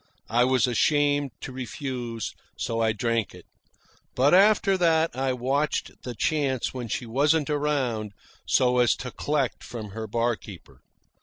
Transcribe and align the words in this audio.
I 0.31 0.45
was 0.45 0.65
ashamed 0.65 1.29
to 1.41 1.51
refuse, 1.51 2.33
so 2.57 2.81
I 2.81 2.91
drank 2.91 3.35
it. 3.35 3.45
But 4.15 4.33
after 4.33 4.75
that 4.75 5.15
I 5.15 5.31
watched 5.31 5.91
the 6.01 6.15
chance 6.15 6.73
when 6.73 6.87
she 6.87 7.05
wasn't 7.05 7.51
around 7.51 8.13
so 8.47 8.79
as 8.79 8.95
to 8.95 9.11
collect 9.11 9.63
from 9.63 9.89
her 9.91 10.07
barkeeper. 10.07 10.81